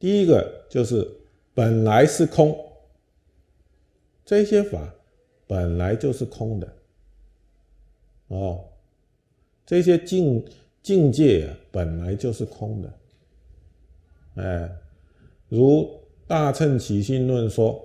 [0.00, 1.08] 第一个就是
[1.54, 2.58] 本来是空，
[4.24, 4.92] 这些法
[5.46, 6.72] 本来就是空的。
[8.28, 8.64] 哦，
[9.66, 10.44] 这些境
[10.82, 12.92] 境界，本来就是空的。
[14.36, 14.72] 哎，
[15.48, 15.82] 如
[16.26, 17.84] 《大乘起信论》说，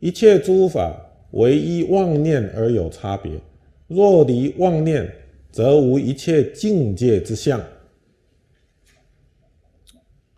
[0.00, 0.94] 一切诸法
[1.30, 3.40] 唯一妄念而有差别，
[3.86, 5.10] 若离妄念，
[5.50, 7.58] 则无一切境界之相。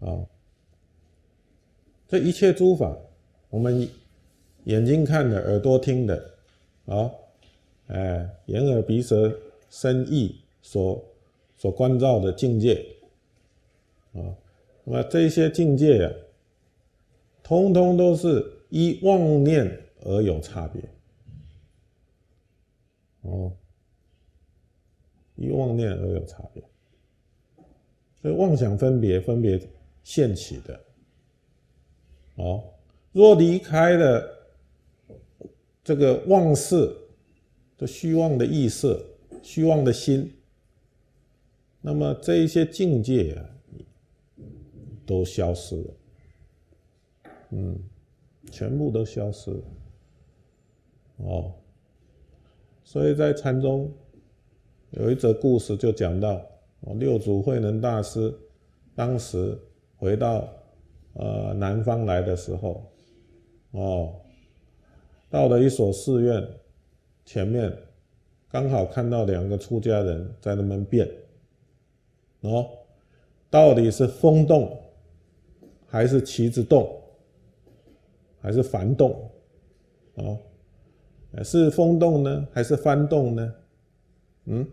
[0.00, 0.24] 啊，
[2.09, 2.96] 这一切诸法，
[3.51, 3.88] 我们
[4.65, 6.30] 眼睛看的，耳朵听的，
[6.87, 7.10] 啊。
[7.88, 9.32] 哎，眼耳鼻舌
[9.70, 11.01] 身意所
[11.57, 12.85] 所关照的境界
[14.13, 14.18] 啊，
[14.82, 16.13] 那么这些境界呀，
[17.45, 19.70] 通通都是依妄念
[20.04, 20.82] 而有差别。
[23.20, 23.52] 哦，
[25.37, 26.60] 依妄念而有差别，
[28.20, 29.60] 所以妄想分别分别
[30.02, 30.80] 现起的。
[32.37, 32.65] 哦，
[33.12, 34.24] 若离开了
[35.84, 36.96] 这个妄事。
[37.79, 38.98] 这虚妄的意识、
[39.42, 40.32] 虚妄的心，
[41.82, 43.45] 那么这一些境界啊，
[45.04, 45.95] 都消失了，
[47.51, 47.79] 嗯，
[48.51, 49.62] 全部都消失了，
[51.18, 51.52] 哦，
[52.82, 53.92] 所以在禅宗
[54.92, 56.40] 有一则故事，就讲到
[56.80, 58.34] 哦，六祖慧能大师
[58.95, 59.54] 当时
[59.98, 60.48] 回到
[61.18, 62.82] 呃南方来的时候，
[63.72, 64.14] 哦，
[65.28, 66.47] 到了一所寺院。
[67.28, 67.76] 前面
[68.48, 71.10] 刚好看到两个出家人在那边变，
[72.42, 72.70] 哦，
[73.50, 74.80] 到底是风动
[75.88, 77.02] 还是旗子动，
[78.41, 79.28] 还是幡动？
[80.14, 80.22] 啊，
[81.42, 83.54] 是风动呢，还是幡动呢？
[84.44, 84.64] 嗯，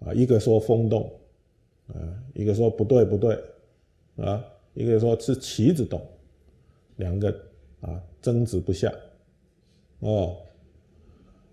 [0.00, 1.08] 啊，一个说风动，
[1.86, 1.94] 啊，
[2.34, 3.40] 一个说不对不对，
[4.16, 4.44] 啊，
[4.74, 6.00] 一个说是旗子动，
[6.96, 7.34] 两个
[7.80, 8.92] 啊争执不下，
[10.00, 10.36] 哦。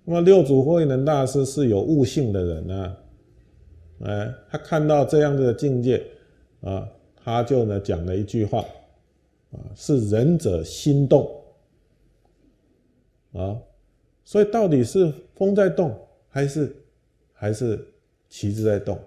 [0.06, 2.98] 那么六祖慧能大师是有悟性的人呢，
[4.00, 6.04] 哎，他看到这样的境界
[6.62, 8.66] 啊，他就呢讲了一句话，
[9.52, 11.30] 啊，是仁者心动，
[13.34, 13.56] 啊，
[14.26, 15.96] 所以到底是风在动，
[16.28, 16.76] 还是
[17.34, 17.80] 还是
[18.30, 18.98] 旗子在动？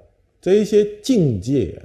[0.40, 1.82] 这一些境界啊，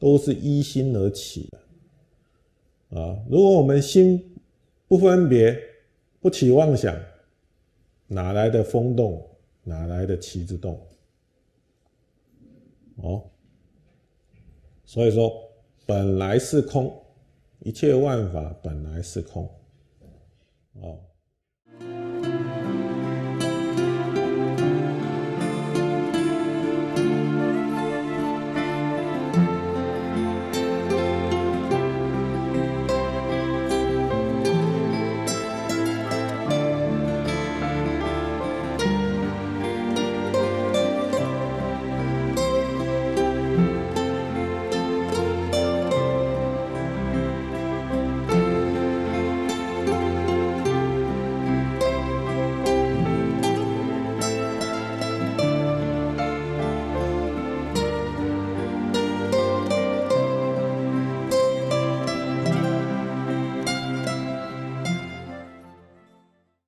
[0.00, 4.34] 都是依心而起的，啊，如果我们心
[4.88, 5.56] 不分别，
[6.20, 6.98] 不起妄想。
[8.08, 9.24] 哪来的风动？
[9.62, 10.80] 哪来的旗子动？
[12.96, 13.22] 哦，
[14.84, 15.32] 所以说
[15.86, 16.92] 本来是空，
[17.60, 19.48] 一切万法本来是空，
[20.80, 20.98] 哦。